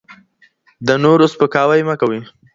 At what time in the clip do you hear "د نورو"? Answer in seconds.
0.87-1.25